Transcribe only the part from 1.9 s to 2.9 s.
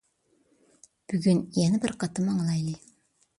قېتىم ئاڭلايلى.